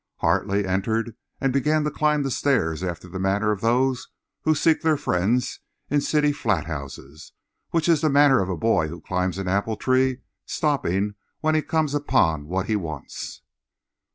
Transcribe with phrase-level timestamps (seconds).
[0.21, 4.07] Hartley entered and began to climb the stairs after the manner of those
[4.45, 5.59] who seek their friends
[5.91, 10.21] in city flat houses—which is the manner of a boy who climbs an apple tree,
[10.47, 13.43] stopping when he comes upon what he wants.